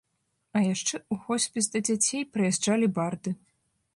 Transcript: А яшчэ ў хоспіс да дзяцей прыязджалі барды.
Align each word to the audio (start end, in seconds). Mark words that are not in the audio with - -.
А 0.59 0.61
яшчэ 0.67 0.95
ў 0.99 1.13
хоспіс 1.27 1.69
да 1.75 1.79
дзяцей 1.89 2.23
прыязджалі 2.37 2.93
барды. 2.99 3.31